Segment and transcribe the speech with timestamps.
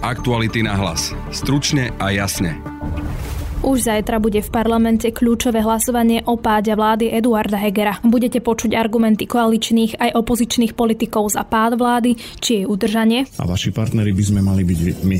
[0.00, 1.12] Aktuality na hlas.
[1.28, 2.56] Stručne a jasne.
[3.60, 8.00] Už zajtra bude v parlamente kľúčové hlasovanie o páde vlády Eduarda Hegera.
[8.00, 13.28] Budete počuť argumenty koaličných aj opozičných politikov za pád vlády či jej udržanie.
[13.36, 15.18] A vaši partneri by sme mali byť my,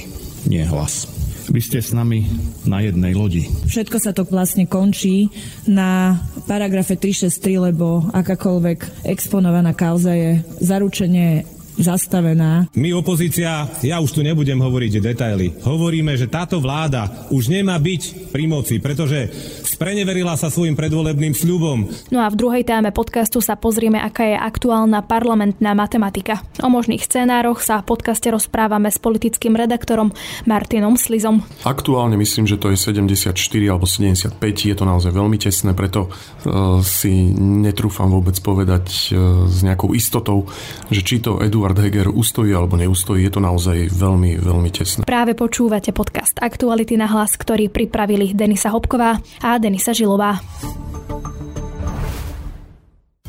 [0.48, 1.04] nie hlas.
[1.52, 2.24] Vy ste s nami
[2.64, 3.52] na jednej lodi.
[3.68, 5.28] Všetko sa to vlastne končí
[5.68, 6.16] na
[6.48, 12.66] paragrafe 363, lebo akákoľvek exponovaná kauza je zaručenie zastavená.
[12.74, 15.54] My opozícia, ja už tu nebudem hovoriť detaily.
[15.62, 19.30] Hovoríme, že táto vláda už nemá byť pri moci, pretože
[19.66, 21.88] spreneverila sa svojim predvolebným sľubom.
[22.12, 26.44] No a v druhej téme podcastu sa pozrieme, aká je aktuálna parlamentná matematika.
[26.60, 30.12] O možných scenároch sa v podcaste rozprávame s politickým redaktorom
[30.44, 31.40] Martinom Slizom.
[31.64, 33.32] Aktuálne myslím, že to je 74
[33.66, 39.64] alebo 75, je to naozaj veľmi tesné, preto uh, si netrúfam vôbec povedať uh, s
[39.64, 40.44] nejakou istotou,
[40.92, 45.06] že či to Eduard Eduard Heger ustojí alebo neustojí, je to naozaj veľmi, veľmi tesné.
[45.06, 50.42] Práve počúvate podcast Aktuality na hlas, ktorý pripravili Denisa Hopková a Denisa Žilová.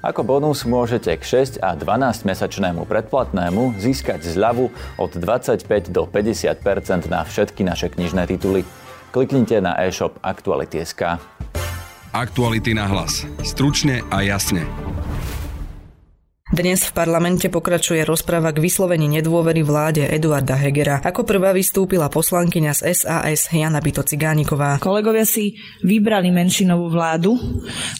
[0.00, 7.12] Ako bonus môžete k 6 a 12 mesačnému predplatnému získať zľavu od 25 do 50%
[7.12, 8.64] na všetky naše knižné tituly.
[9.12, 11.20] Kliknite na e-shop Aktuality.sk.
[12.16, 13.28] Aktuality na hlas.
[13.44, 14.64] Stručne a jasne.
[16.50, 21.04] Dnes v parlamente pokračuje rozpráva k vyslovení nedôvery vláde Eduarda Hegera.
[21.04, 24.80] Ako prvá vystúpila poslankyňa z SAS Jana Bito Cigániková.
[24.80, 27.36] Kolegovia si vybrali menšinovú vládu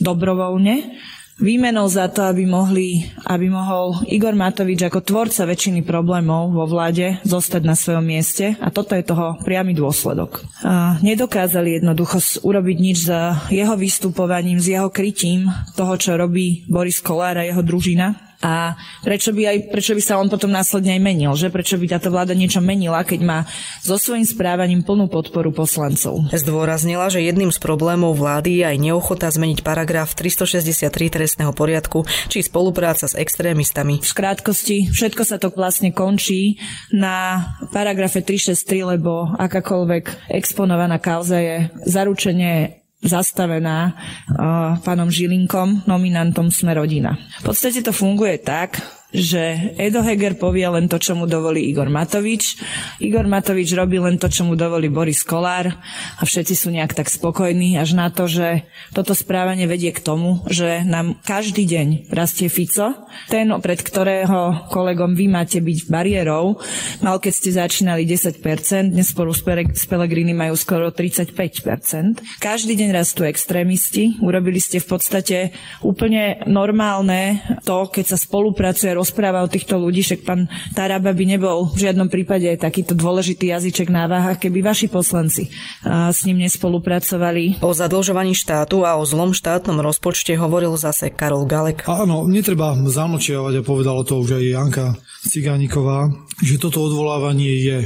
[0.03, 0.97] dobrovoľne
[1.41, 7.19] výmenou za to, aby, mohli, aby mohol Igor Matovič ako tvorca väčšiny problémov vo vláde
[7.27, 10.45] zostať na svojom mieste a toto je toho priamy dôsledok.
[10.63, 17.01] A nedokázali jednoducho urobiť nič za jeho vystupovaním, s jeho krytím toho, čo robí Boris
[17.01, 18.73] Kolár a jeho družina a
[19.05, 21.53] prečo by, aj, prečo by sa on potom následne aj menil, že?
[21.53, 23.39] Prečo by táto vláda niečo menila, keď má
[23.85, 26.25] so svojím správaním plnú podporu poslancov?
[26.33, 32.41] Zdôraznila, že jedným z problémov vlády je aj neochota zmeniť paragraf 363 trestného poriadku či
[32.41, 34.01] spolupráca s extrémistami.
[34.01, 36.57] V krátkosti, všetko sa to vlastne končí
[36.89, 37.45] na
[37.77, 47.17] paragrafe 363, lebo akákoľvek exponovaná kauza je zaručenie zastavená uh, pánom Žilinkom, nominantom Sme rodina.
[47.41, 48.77] V podstate to funguje tak,
[49.11, 52.59] že Edo Heger povie len to, čo mu dovolí Igor Matovič.
[53.03, 55.75] Igor Matovič robí len to, čo mu dovolí Boris Kolár
[56.19, 60.47] a všetci sú nejak tak spokojní až na to, že toto správanie vedie k tomu,
[60.47, 62.95] že nám každý deň rastie Fico.
[63.27, 66.63] Ten, pred ktorého kolegom vy máte byť bariérou,
[67.03, 72.23] mal keď ste začínali 10%, dnes spolu s Pelegrini majú skoro 35%.
[72.39, 74.23] Každý deň rastú extrémisti.
[74.23, 75.39] Urobili ste v podstate
[75.83, 81.73] úplne normálne to, keď sa spolupracuje rozpráva o týchto ľudí, však pán Taraba by nebol
[81.73, 85.49] v žiadnom prípade takýto dôležitý jazyček na váhach, keby vaši poslanci
[85.89, 87.65] s ním nespolupracovali.
[87.65, 91.89] O zadlžovaní štátu a o zlom štátnom rozpočte hovoril zase Karol Galek.
[91.89, 94.87] Áno, netreba zamlčiavať a povedala to už aj Janka
[95.25, 96.13] Cigániková,
[96.45, 97.79] že toto odvolávanie je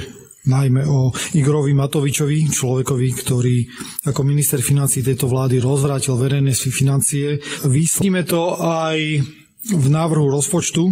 [0.44, 3.56] najmä o Igorovi Matovičovi, človekovi, ktorý
[4.04, 7.40] ako minister financí tejto vlády rozvrátil verejné financie.
[7.64, 9.24] Vyslíme to aj
[9.64, 10.82] v návrhu rozpočtu,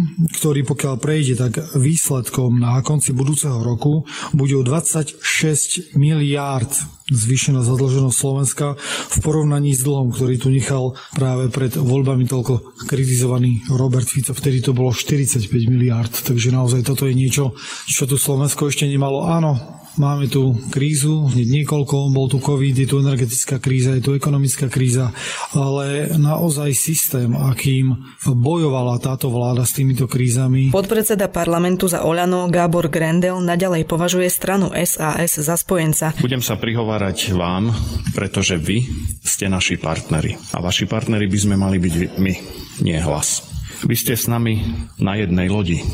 [0.41, 6.73] ktorý pokiaľ prejde, tak výsledkom na konci budúceho roku bude 26 miliárd
[7.13, 8.73] zvýšená zadlženosť Slovenska
[9.13, 14.33] v porovnaní s dlhom, ktorý tu nechal práve pred voľbami toľko kritizovaný Robert Fico.
[14.33, 17.53] Vtedy to bolo 45 miliárd, takže naozaj toto je niečo,
[17.85, 19.29] čo tu Slovensko ešte nemalo.
[19.29, 24.17] Áno, Máme tu krízu, hneď niekoľko, bol tu COVID, je tu energetická kríza, je tu
[24.17, 25.13] ekonomická kríza,
[25.53, 30.73] ale naozaj systém, akým bojovala táto vláda s týmito krízami.
[30.73, 36.17] Podpredseda parlamentu za Oľano Gábor Grendel naďalej považuje stranu SAS za spojenca.
[36.17, 37.69] Budem sa prihovárať vám,
[38.17, 38.89] pretože vy
[39.21, 40.33] ste naši partneri.
[40.57, 42.33] A vaši partneri by sme mali byť my,
[42.81, 43.45] nie hlas.
[43.85, 44.57] Vy ste s nami
[44.97, 45.85] na jednej lodi,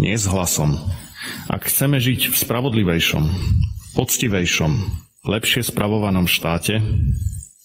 [0.00, 0.80] nie s hlasom,
[1.50, 3.24] ak chceme žiť v spravodlivejšom,
[3.98, 4.72] poctivejšom,
[5.26, 6.80] lepšie spravovanom štáte,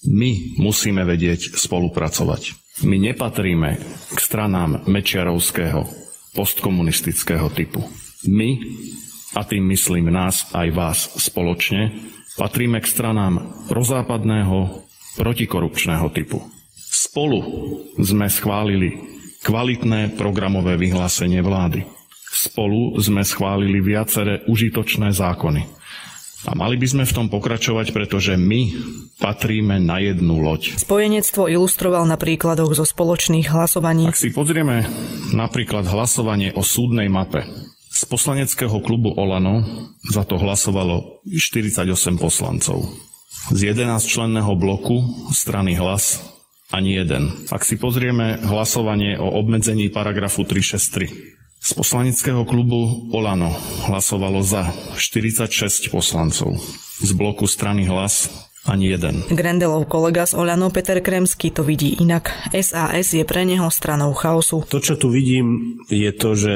[0.03, 2.59] my musíme vedieť spolupracovať.
[2.83, 3.69] My nepatríme
[4.11, 5.85] k stranám mečiarovského,
[6.33, 7.85] postkomunistického typu.
[8.25, 8.57] My,
[9.37, 11.93] a tým myslím nás aj vás spoločne,
[12.35, 14.83] patríme k stranám prozápadného,
[15.21, 16.41] protikorupčného typu.
[16.73, 17.39] Spolu
[18.01, 18.97] sme schválili
[19.45, 21.85] kvalitné programové vyhlásenie vlády.
[22.33, 25.69] Spolu sme schválili viaceré užitočné zákony.
[26.43, 28.73] A mali by sme v tom pokračovať, pretože my
[29.21, 30.75] patríme na jednu loď.
[30.75, 34.09] Spojenectvo ilustroval na príkladoch zo spoločných hlasovaní.
[34.09, 34.83] Ak si pozrieme
[35.31, 37.47] napríklad hlasovanie o súdnej mape,
[37.93, 39.61] z poslaneckého klubu Olano
[40.09, 41.85] za to hlasovalo 48
[42.17, 42.89] poslancov.
[43.53, 46.19] Z 11 členného bloku strany hlas
[46.73, 47.29] ani jeden.
[47.53, 53.55] Ak si pozrieme hlasovanie o obmedzení paragrafu 363, z poslaneckého klubu Olano
[53.87, 54.67] hlasovalo za
[54.99, 56.59] 46 poslancov.
[56.99, 58.27] Z bloku strany hlas
[58.67, 59.23] ani jeden.
[59.31, 62.35] Grendelov kolega z Olano Peter Kremský to vidí inak.
[62.51, 64.67] SAS je pre neho stranou chaosu.
[64.67, 66.55] To, čo tu vidím, je to, že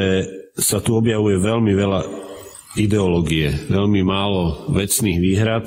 [0.59, 2.01] sa tu objavuje veľmi veľa
[2.75, 5.65] ideológie, veľmi málo vecných výhrad,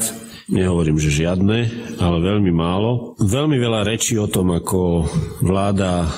[0.52, 1.58] nehovorím, že žiadne,
[1.96, 3.16] ale veľmi málo.
[3.20, 5.08] Veľmi veľa rečí o tom, ako
[5.40, 6.08] vláda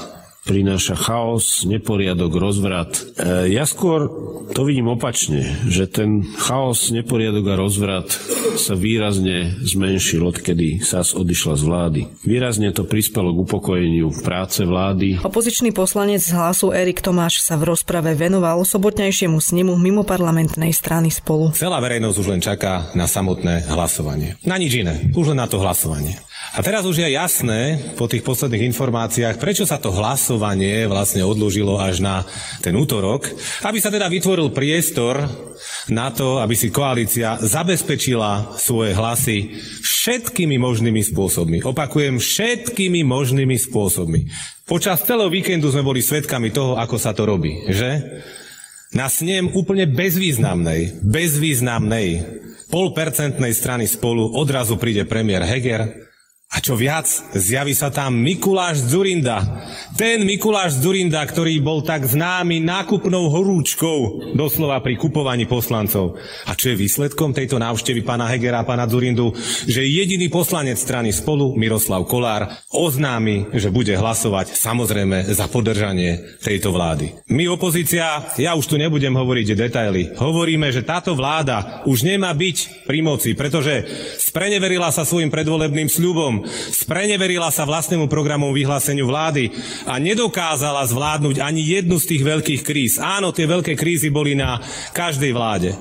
[0.42, 2.98] prináša chaos, neporiadok, rozvrat.
[3.14, 4.10] E, ja skôr
[4.50, 8.10] to vidím opačne, že ten chaos, neporiadok a rozvrat
[8.58, 12.00] sa výrazne zmenšil, odkedy SAS odišla z vlády.
[12.26, 15.22] Výrazne to prispelo k upokojeniu práce vlády.
[15.22, 21.08] Opozičný poslanec z hlasu Erik Tomáš sa v rozprave venoval sobotnejšiemu snimu mimo parlamentnej strany
[21.14, 21.54] spolu.
[21.54, 24.36] Celá verejnosť už len čaká na samotné hlasovanie.
[24.42, 26.18] Na nič iné, už len na to hlasovanie.
[26.52, 31.80] A teraz už je jasné po tých posledných informáciách, prečo sa to hlasovanie vlastne odložilo
[31.80, 32.28] až na
[32.60, 33.24] ten útorok,
[33.64, 35.24] aby sa teda vytvoril priestor
[35.88, 41.64] na to, aby si koalícia zabezpečila svoje hlasy všetkými možnými spôsobmi.
[41.64, 44.28] Opakujem, všetkými možnými spôsobmi.
[44.68, 48.20] Počas celého víkendu sme boli svedkami toho, ako sa to robí, že?
[48.92, 52.08] Na snem úplne bezvýznamnej, bezvýznamnej
[52.68, 56.01] polpercentnej strany spolu odrazu príde premiér Heger,
[56.52, 59.40] a čo viac, zjaví sa tam Mikuláš Zurinda.
[59.96, 66.20] Ten Mikuláš Zurinda, ktorý bol tak známy nákupnou horúčkou, doslova pri kupovaní poslancov.
[66.44, 69.32] A čo je výsledkom tejto návštevy pána Hegera a pána Zurindu?
[69.64, 76.68] Že jediný poslanec strany spolu, Miroslav Kolár, oznámi, že bude hlasovať samozrejme za podržanie tejto
[76.68, 77.16] vlády.
[77.32, 82.84] My opozícia, ja už tu nebudem hovoriť detaily, hovoríme, že táto vláda už nemá byť
[82.84, 83.88] pri moci, pretože
[84.20, 89.50] spreneverila sa svojim predvolebným sľubom, spreneverila sa vlastnému programu vyhláseniu vlády
[89.88, 92.92] a nedokázala zvládnuť ani jednu z tých veľkých kríz.
[92.98, 94.60] Áno, tie veľké krízy boli na
[94.92, 95.74] každej vláde.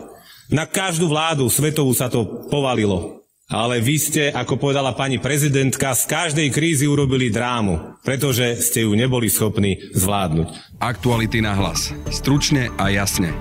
[0.52, 3.22] Na každú vládu svetovú sa to povalilo.
[3.52, 8.96] Ale vy ste, ako povedala pani prezidentka, z každej krízy urobili drámu, pretože ste ju
[8.96, 10.80] neboli schopní zvládnuť.
[10.80, 11.92] Aktuality na hlas.
[12.08, 13.36] Stručne a jasne.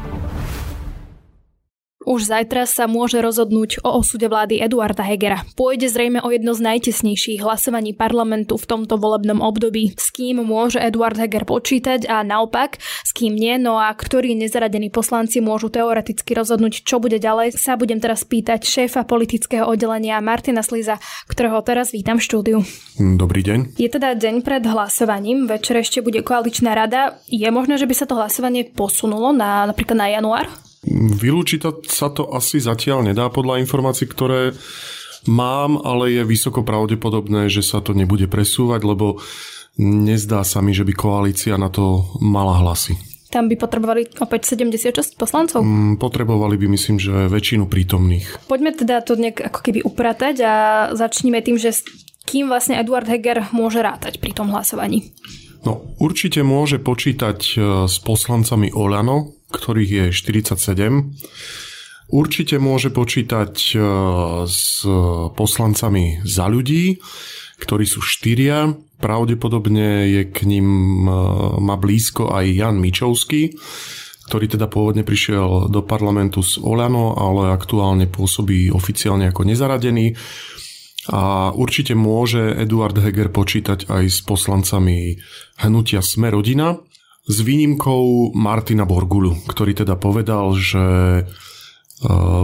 [2.00, 5.44] Už zajtra sa môže rozhodnúť o osude vlády Eduarda Hegera.
[5.52, 9.93] Pôjde zrejme o jedno z najtesnejších hlasovaní parlamentu v tomto volebnom období.
[10.00, 14.88] S kým môže Eduard Heger počítať a naopak, s kým nie, no a ktorí nezaradení
[14.88, 20.64] poslanci môžu teoreticky rozhodnúť, čo bude ďalej, sa budem teraz pýtať šéfa politického oddelenia Martina
[20.64, 20.96] Sliza,
[21.29, 22.58] ktorého teraz vítam v štúdiu.
[22.96, 23.76] Dobrý deň.
[23.76, 27.20] Je teda deň pred hlasovaním, večer ešte bude koaličná rada.
[27.29, 30.49] Je možné, že by sa to hlasovanie posunulo na napríklad na január?
[30.88, 34.56] Vylúčiť sa to asi zatiaľ nedá podľa informácií, ktoré
[35.29, 39.20] mám, ale je vysoko pravdepodobné, že sa to nebude presúvať, lebo
[39.77, 42.96] nezdá sa mi, že by koalícia na to mala hlasy.
[43.31, 45.63] Tam by potrebovali opäť 76 poslancov?
[45.63, 48.51] Mm, potrebovali by, myslím, že väčšinu prítomných.
[48.51, 50.55] Poďme teda to nejak ako keby upratať a
[50.99, 51.79] začníme tým, že
[52.27, 55.15] kým vlastne Eduard Heger môže rátať pri tom hlasovaní?
[55.63, 57.55] No, určite môže počítať e,
[57.87, 62.11] s poslancami Olano, ktorých je 47.
[62.11, 63.75] Určite môže počítať e,
[64.51, 64.83] s
[65.39, 66.99] poslancami za ľudí,
[67.63, 68.75] ktorí sú štyria.
[68.99, 70.67] Pravdepodobne je k ním
[71.07, 71.15] e,
[71.63, 73.55] má blízko aj Jan Mičovský,
[74.27, 80.19] ktorý teda pôvodne prišiel do parlamentu z Olano, ale aktuálne pôsobí oficiálne ako nezaradený.
[81.15, 85.15] A určite môže Eduard Heger počítať aj s poslancami
[85.63, 86.77] hnutia Sme rodina,
[87.31, 91.22] s výnimkou Martina Borgulu, ktorý teda povedal, že e,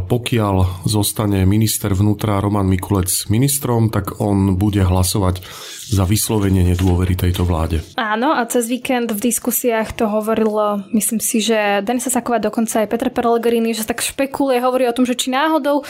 [0.07, 5.43] pokiaľ zostane minister vnútra Roman Mikulec ministrom, tak on bude hlasovať
[5.91, 7.83] za vyslovenie nedôvery tejto vláde.
[7.99, 12.91] Áno, a cez víkend v diskusiách to hovoril, myslím si, že Denisa Saková, dokonca aj
[12.91, 15.83] Petr Pellegrini, že tak špekuluje, hovorí o tom, že či náhodou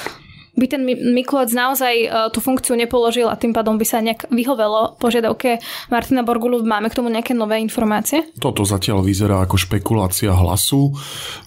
[0.57, 4.97] by ten Mikulec naozaj e, tú funkciu nepoložil a tým pádom by sa nejak vyhovelo
[4.97, 5.61] požiadavke
[5.93, 6.65] Martina Borgulu.
[6.65, 8.33] Máme k tomu nejaké nové informácie?
[8.41, 10.97] Toto zatiaľ vyzerá ako špekulácia hlasu.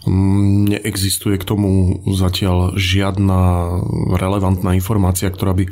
[0.05, 3.67] Mm, neexistuje k tomu zatiaľ žiadna
[4.15, 5.65] relevantná informácia, ktorá by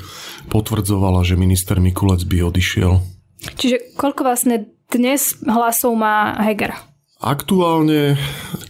[0.49, 2.99] potvrdzovala, že minister Mikulec by odišiel.
[3.37, 6.73] Čiže koľko vlastne dnes hlasov má Heger?
[7.21, 8.17] Aktuálne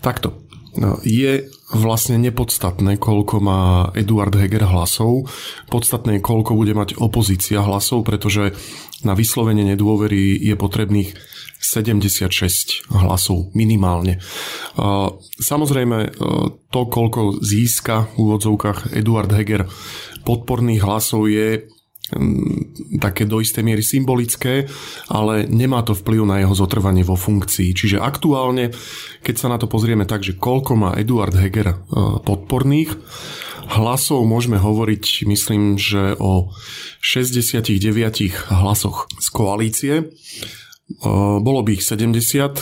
[0.04, 0.44] takto.
[1.04, 5.28] Je vlastne nepodstatné, koľko má Eduard Heger hlasov.
[5.68, 8.56] Podstatné je, koľko bude mať opozícia hlasov, pretože
[9.04, 11.12] na vyslovenie nedôvery je potrebných
[11.60, 14.24] 76 hlasov minimálne.
[15.42, 15.98] Samozrejme,
[16.72, 19.68] to, koľko získa v úvodzovkách Eduard Heger
[20.24, 21.68] podporných hlasov je
[23.04, 24.68] také do istej miery symbolické,
[25.12, 27.76] ale nemá to vplyv na jeho zotrvanie vo funkcii.
[27.76, 28.72] Čiže aktuálne,
[29.24, 31.78] keď sa na to pozrieme tak, že koľko má Eduard Heger e,
[32.24, 32.96] podporných,
[33.68, 36.56] hlasov môžeme hovoriť, myslím, že o
[37.04, 37.76] 69
[38.56, 39.94] hlasoch z koalície.
[40.00, 40.04] E,
[41.44, 42.60] bolo by ich 70, e,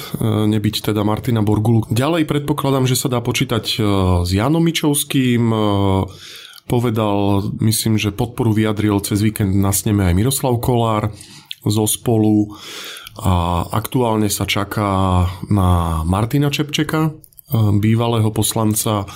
[0.58, 1.86] nebyť teda Martina Borgulu.
[1.94, 3.78] Ďalej predpokladám, že sa dá počítať
[4.26, 5.54] s Janom Mičovským,
[6.66, 11.14] povedal, myslím, že podporu vyjadril cez víkend na sneme aj Miroslav Kolár
[11.66, 12.54] zo spolu
[13.16, 17.16] a aktuálne sa čaká na Martina Čepčeka,
[17.80, 19.08] bývalého poslanca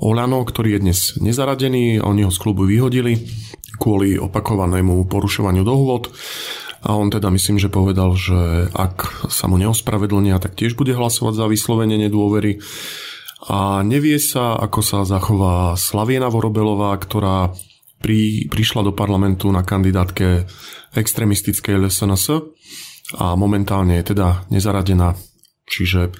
[0.00, 2.00] Olano, ktorý je dnes nezaradený.
[2.00, 3.20] Oni ho z klubu vyhodili
[3.80, 6.12] kvôli opakovanému porušovaniu dohôd.
[6.80, 11.36] A on teda myslím, že povedal, že ak sa mu neospravedlnia, tak tiež bude hlasovať
[11.36, 12.60] za vyslovenie nedôvery
[13.48, 17.54] a nevie sa, ako sa zachová Slaviena Vorobelová, ktorá
[18.00, 20.44] pri, prišla do parlamentu na kandidátke
[20.92, 22.26] extremistickej LSNS
[23.16, 25.16] a momentálne je teda nezaradená.
[25.64, 26.12] Čiže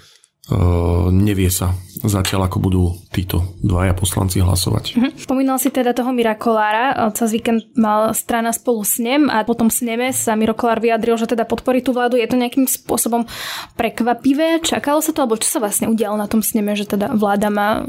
[1.15, 4.85] nevie sa zatiaľ, ako budú títo dvaja poslanci hlasovať.
[4.97, 5.13] Uh-huh.
[5.15, 6.97] Spomínal si teda toho Mira Kolára.
[7.13, 11.21] Cez víkend mal strana spolu s ním a potom s neme sa Miro Kolár vyjadril,
[11.21, 12.17] že teda podporí tú vládu.
[12.17, 13.29] Je to nejakým spôsobom
[13.77, 14.65] prekvapivé?
[14.65, 15.23] Čakalo sa to?
[15.23, 17.85] Alebo čo sa vlastne udialo na tom sneme, že teda vláda má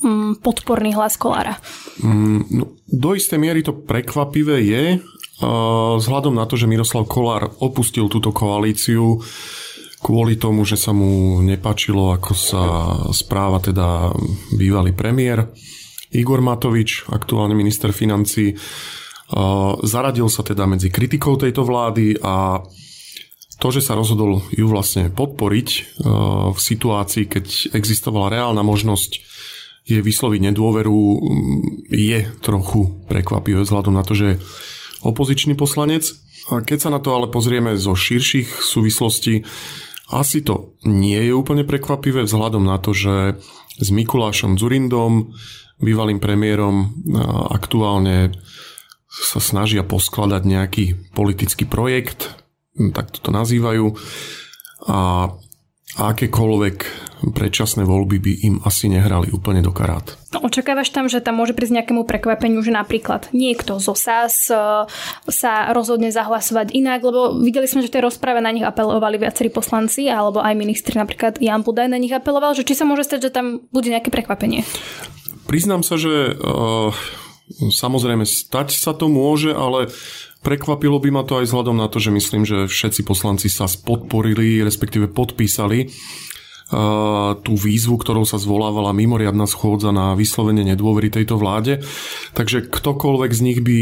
[0.00, 1.58] um, podporný hlas Kolára?
[2.00, 4.84] Um, no, do istej miery to prekvapivé je,
[6.00, 9.20] vzhľadom na to, že Miroslav Kolár opustil túto koalíciu
[10.02, 12.62] kvôli tomu, že sa mu nepačilo, ako sa
[13.10, 14.12] správa teda
[14.54, 15.48] bývalý premiér
[16.14, 18.54] Igor Matovič, aktuálne minister financí.
[19.82, 22.62] Zaradil sa teda medzi kritikou tejto vlády a
[23.56, 25.68] to, že sa rozhodol ju vlastne podporiť
[26.52, 29.24] v situácii, keď existovala reálna možnosť
[29.86, 30.98] je vysloviť nedôveru,
[31.88, 34.40] je trochu prekvapivé vzhľadom na to, že je
[35.06, 36.10] opozičný poslanec.
[36.46, 39.46] Keď sa na to ale pozrieme zo širších súvislostí,
[40.10, 43.42] asi to nie je úplne prekvapivé vzhľadom na to, že
[43.76, 45.34] s Mikulášom Zurindom,
[45.82, 47.04] bývalým premiérom,
[47.52, 48.32] aktuálne
[49.10, 52.32] sa snažia poskladať nejaký politický projekt,
[52.92, 53.96] tak to nazývajú.
[54.86, 55.32] A
[55.96, 56.76] akékoľvek
[57.24, 60.16] predčasné voľby by im asi nehrali úplne do karát.
[60.36, 64.84] No, očakávaš tam, že tam môže prísť nejakému prekvapeniu, že napríklad niekto zo SAS e,
[65.30, 69.48] sa rozhodne zahlasovať inak, lebo videli sme, že v tej rozprave na nich apelovali viacerí
[69.48, 73.30] poslanci, alebo aj ministri, napríklad Jan Budaj na nich apeloval, že či sa môže stať,
[73.30, 74.68] že tam bude nejaké prekvapenie?
[75.48, 76.90] Priznám sa, že uh,
[77.70, 79.88] samozrejme stať sa to môže, ale
[80.46, 84.62] Prekvapilo by ma to aj vzhľadom na to, že myslím, že všetci poslanci sa podporili,
[84.62, 85.90] respektíve podpísali
[87.42, 91.78] tú výzvu, ktorou sa zvolávala mimoriadná schôdza na vyslovenie nedôvery tejto vláde.
[92.34, 93.78] Takže ktokoľvek z nich by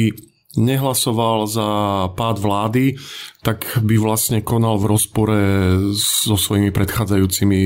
[0.55, 1.69] nehlasoval za
[2.15, 2.95] pád vlády,
[3.43, 5.39] tak by vlastne konal v rozpore
[5.99, 7.61] so svojimi predchádzajúcimi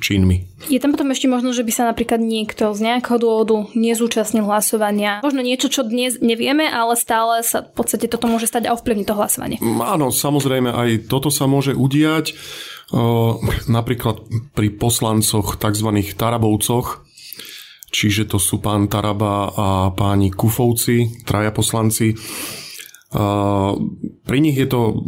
[0.00, 0.48] činmi.
[0.72, 5.20] Je tam potom ešte možno, že by sa napríklad niekto z nejakého dôvodu nezúčastnil hlasovania.
[5.20, 9.06] Možno niečo, čo dnes nevieme, ale stále sa v podstate toto môže stať a ovplyvniť
[9.06, 9.58] to hlasovanie.
[9.60, 12.32] Áno, samozrejme, aj toto sa môže udiať.
[13.70, 14.16] Napríklad
[14.52, 15.88] pri poslancoch, tzv.
[16.18, 17.06] Tarabovcoch,
[17.88, 22.12] čiže to sú pán Taraba a páni Kufovci, traja poslanci.
[24.24, 25.06] Pri nich je to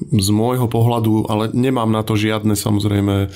[0.00, 3.32] z môjho pohľadu, ale nemám na to žiadne samozrejme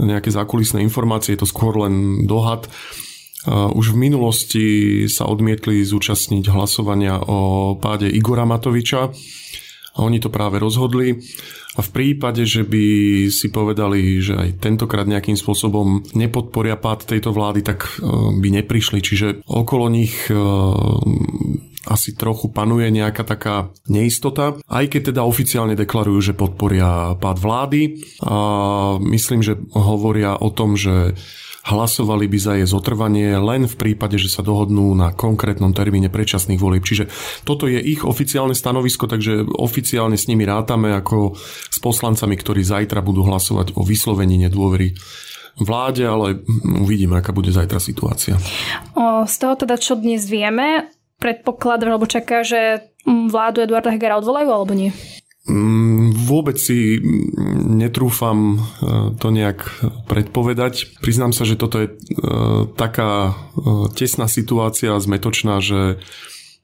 [0.00, 2.64] nejaké zákulisné informácie, je to skôr len dohad.
[3.50, 4.66] Už v minulosti
[5.10, 9.10] sa odmietli zúčastniť hlasovania o páde Igora Matoviča
[9.92, 11.20] a oni to práve rozhodli.
[11.72, 12.84] A v prípade, že by
[13.32, 18.04] si povedali, že aj tentokrát nejakým spôsobom nepodporia pád tejto vlády, tak e,
[18.36, 19.00] by neprišli.
[19.00, 20.36] Čiže okolo nich e,
[21.88, 28.04] asi trochu panuje nejaká taká neistota, aj keď teda oficiálne deklarujú, že podporia pád vlády.
[28.22, 28.36] A
[29.00, 31.16] myslím, že hovoria o tom, že
[31.62, 36.58] hlasovali by za jej zotrvanie len v prípade, že sa dohodnú na konkrétnom termíne predčasných
[36.58, 36.82] volieb.
[36.82, 37.06] Čiže
[37.46, 41.38] toto je ich oficiálne stanovisko, takže oficiálne s nimi rátame ako
[41.70, 44.98] s poslancami, ktorí zajtra budú hlasovať o vyslovení nedôvery
[45.62, 48.40] vláde, ale uvidíme, aká bude zajtra situácia.
[49.28, 50.90] Z toho teda, čo dnes vieme,
[51.22, 54.90] predpokladám, alebo čaká, že vládu Eduarda Hegera odvolajú, alebo nie?
[55.42, 57.02] Mm, vôbec si
[57.66, 58.58] netrúfam e,
[59.18, 59.66] to nejak
[60.06, 61.02] predpovedať.
[61.02, 61.94] Priznám sa, že toto je e,
[62.78, 65.98] taká e, tesná situácia, zmetočná, že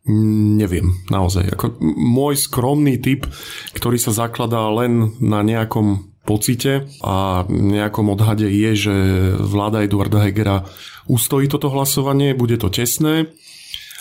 [0.07, 1.59] neviem naozaj.
[1.59, 3.27] Ako môj skromný typ,
[3.75, 8.95] ktorý sa zakladá len na nejakom pocite a nejakom odhade je, že
[9.43, 10.69] vláda Eduarda Hegera
[11.11, 13.33] ustojí toto hlasovanie, bude to tesné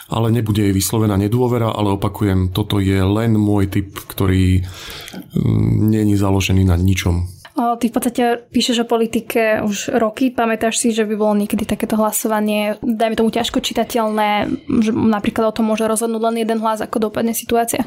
[0.07, 6.15] ale nebude jej vyslovená nedôvera, ale opakujem, toto je len môj typ, ktorý mm, není
[6.15, 7.37] založený na ničom.
[7.57, 10.29] Ty v podstate píšeš o politike už roky.
[10.29, 14.45] Pamätáš si, že by bolo niekedy takéto hlasovanie, dajme tomu ťažko čitateľné,
[14.85, 17.81] že napríklad o tom môže rozhodnúť len jeden hlas, ako dopadne situácia?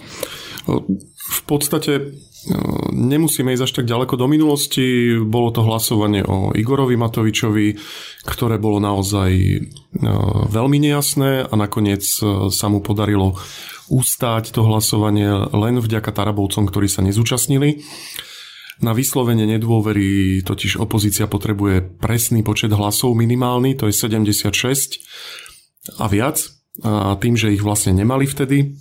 [0.66, 2.18] V podstate
[2.94, 5.16] nemusíme ísť až tak ďaleko do minulosti.
[5.20, 7.76] Bolo to hlasovanie o Igorovi Matovičovi,
[8.25, 9.30] ktoré bolo naozaj
[10.49, 12.00] veľmi nejasné a nakoniec
[12.49, 13.37] sa mu podarilo
[13.90, 17.82] ustáť to hlasovanie len vďaka Tarabovcom, ktorí sa nezúčastnili.
[18.80, 24.49] Na vyslovenie nedôvery totiž opozícia potrebuje presný počet hlasov minimálny, to je 76
[26.00, 26.40] a viac.
[26.80, 28.73] A tým, že ich vlastne nemali vtedy,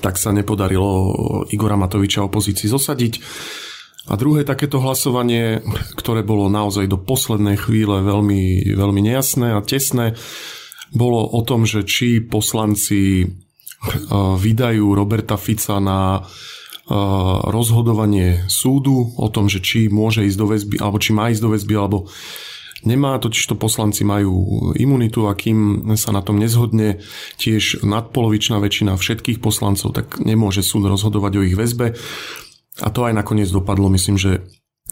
[0.00, 3.14] tak sa nepodarilo Igora Matoviča opozícii zosadiť.
[4.10, 5.62] A druhé takéto hlasovanie,
[5.94, 10.18] ktoré bolo naozaj do poslednej chvíle veľmi, veľmi nejasné a tesné,
[10.90, 13.30] bolo o tom, že či poslanci
[14.12, 16.26] vydajú Roberta Fica na
[17.46, 21.50] rozhodovanie súdu o tom, že či môže ísť do väzby, alebo či má ísť do
[21.54, 22.10] väzby, alebo
[22.84, 27.02] nemá, totiž to poslanci majú imunitu a kým sa na tom nezhodne
[27.38, 31.94] tiež nadpolovičná väčšina všetkých poslancov, tak nemôže súd rozhodovať o ich väzbe.
[32.80, 34.42] A to aj nakoniec dopadlo, myslím, že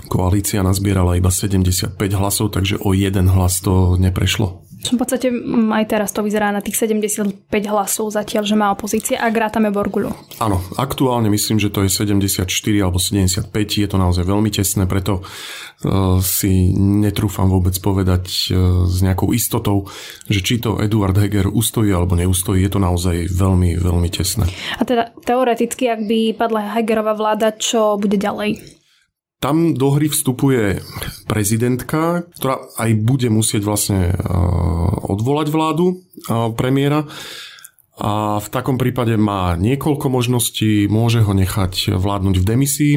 [0.09, 4.70] koalícia nazbierala iba 75 hlasov, takže o jeden hlas to neprešlo.
[4.81, 5.29] V podstate
[5.77, 10.09] aj teraz to vyzerá na tých 75 hlasov zatiaľ, že má opozícia, ak rátame Borguľu.
[10.41, 12.49] Áno, aktuálne myslím, že to je 74
[12.81, 19.04] alebo 75, je to naozaj veľmi tesné, preto uh, si netrúfam vôbec povedať uh, s
[19.04, 19.85] nejakou istotou,
[20.33, 24.49] že či to Eduard Heger ustojí alebo neustojí, je to naozaj veľmi, veľmi tesné.
[24.81, 28.81] A teda teoreticky, ak by padla Hegerová vláda, čo bude ďalej?
[29.41, 30.85] Tam do hry vstupuje
[31.25, 34.60] prezidentka, ktorá aj bude musieť vlastne uh,
[35.21, 36.00] odvolať vládu
[36.56, 37.04] premiéra.
[38.00, 42.95] A v takom prípade má niekoľko možností, môže ho nechať vládnuť v demisii.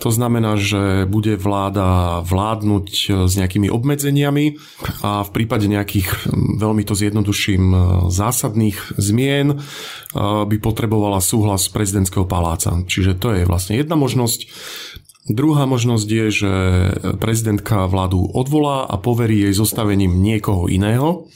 [0.00, 2.86] To znamená, že bude vláda vládnuť
[3.28, 4.56] s nejakými obmedzeniami
[5.04, 7.76] a v prípade nejakých, veľmi to zjednoduším,
[8.08, 9.60] zásadných zmien
[10.16, 12.72] by potrebovala súhlas prezidentského paláca.
[12.80, 14.48] Čiže to je vlastne jedna možnosť.
[15.28, 16.52] Druhá možnosť je, že
[17.20, 21.28] prezidentka vládu odvolá a poverí jej zostavením niekoho iného.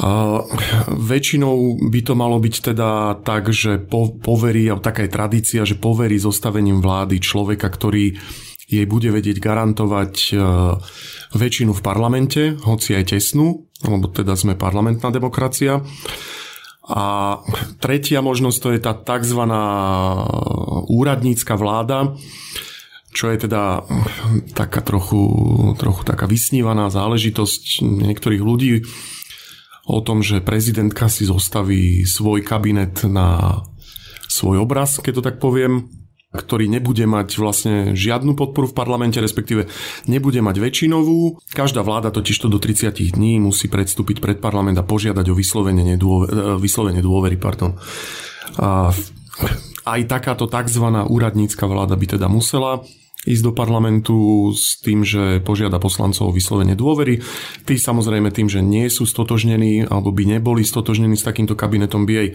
[0.00, 0.40] A
[0.88, 5.76] väčšinou by to malo byť teda tak, že po, poverí, a taká je tradícia, že
[5.76, 8.16] poverí zostavením vlády človeka, ktorý
[8.72, 10.34] jej bude vedieť garantovať e,
[11.36, 15.84] väčšinu v parlamente, hoci aj tesnú, lebo teda sme parlamentná demokracia.
[16.88, 17.04] A
[17.78, 19.42] tretia možnosť to je tá tzv.
[20.88, 22.16] úradnícka vláda,
[23.12, 23.84] čo je teda
[24.56, 25.20] taká trochu,
[25.76, 28.82] trochu taká vysnívaná záležitosť niektorých ľudí
[29.86, 33.60] o tom, že prezidentka si zostaví svoj kabinet na
[34.32, 35.92] svoj obraz, keď to tak poviem,
[36.32, 39.68] ktorý nebude mať vlastne žiadnu podporu v parlamente, respektíve
[40.08, 41.44] nebude mať väčšinovú.
[41.52, 45.84] Každá vláda totiž to do 30 dní musí predstúpiť pred parlament a požiadať o vyslovenie,
[45.84, 47.36] nedôver, e, vyslovenie dôvery.
[47.36, 47.76] Pardon.
[48.56, 48.96] A
[49.84, 50.86] aj takáto tzv.
[50.88, 52.80] úradnícka vláda by teda musela
[53.22, 57.22] ísť do parlamentu s tým, že požiada poslancov o vyslovenie dôvery.
[57.62, 62.12] Tí samozrejme tým, že nie sú stotožnení alebo by neboli stotožnení s takýmto kabinetom, by
[62.12, 62.28] jej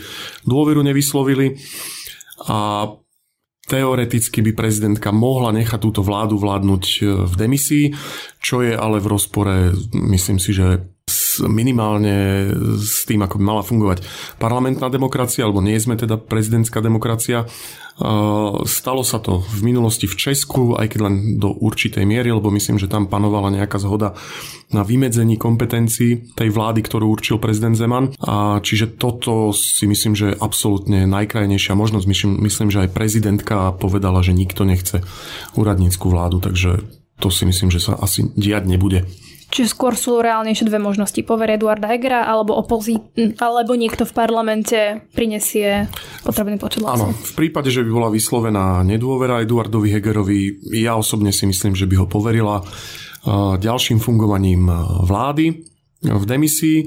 [0.47, 1.59] dôveru nevyslovili.
[2.47, 2.87] A
[3.67, 7.85] teoreticky by prezidentka mohla nechať túto vládu vládnuť e, v demisii,
[8.39, 10.87] čo je ale v rozpore, myslím si, že
[11.45, 12.49] minimálne
[12.81, 14.01] s tým, ako by mala fungovať
[14.41, 17.45] parlamentná demokracia, alebo nie sme teda prezidentská demokracia.
[18.69, 22.77] Stalo sa to v minulosti v Česku, aj keď len do určitej miery, lebo myslím,
[22.77, 24.13] že tam panovala nejaká zhoda
[24.69, 28.13] na vymedzení kompetencií tej vlády, ktorú určil prezident Zeman.
[28.21, 32.05] A čiže toto si myslím, že je absolútne najkrajnejšia možnosť.
[32.05, 35.01] Myslím, myslím, že aj prezidentka povedala, že nikto nechce
[35.57, 36.85] úradnícku vládu, takže
[37.17, 39.09] to si myslím, že sa asi diať nebude.
[39.47, 41.17] Čiže skôr sú reálnejšie dve možnosti.
[41.23, 42.99] Pover Eduarda Hegera alebo opozí,
[43.39, 45.87] alebo niekto v parlamente prinesie
[46.27, 47.09] potrebný počet hlasov.
[47.09, 51.87] Áno, v prípade, že by bola vyslovená nedôvera Eduardovi Hegerovi, ja osobne si myslím, že
[51.87, 52.59] by ho poverila
[53.57, 54.67] ďalším fungovaním
[55.07, 55.63] vlády
[56.03, 56.85] v demisii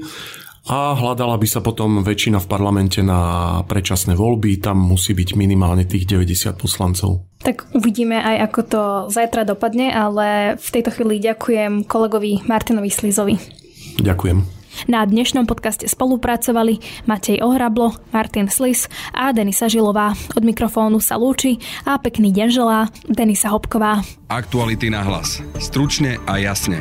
[0.69, 4.61] a hľadala by sa potom väčšina v parlamente na predčasné voľby.
[4.61, 7.25] Tam musí byť minimálne tých 90 poslancov.
[7.41, 13.35] Tak uvidíme aj, ako to zajtra dopadne, ale v tejto chvíli ďakujem kolegovi Martinovi Slizovi.
[13.97, 14.61] Ďakujem.
[14.87, 20.15] Na dnešnom podcaste spolupracovali Matej Ohrablo, Martin Slis a Denisa Žilová.
[20.37, 23.99] Od mikrofónu sa lúči a pekný deň želá Denisa Hopková.
[24.31, 25.43] Aktuality na hlas.
[25.59, 26.79] Stručne a jasne.